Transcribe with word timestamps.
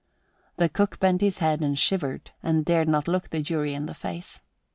The 0.57 0.67
cook 0.67 0.99
bent 0.99 1.21
his 1.21 1.37
head 1.37 1.59
and 1.61 1.77
shivered 1.77 2.31
and 2.41 2.65
dared 2.65 2.87
not 2.87 3.07
look 3.07 3.29
the 3.29 3.43
jury 3.43 3.75
in 3.75 3.85
the 3.85 3.93
face. 3.93 4.39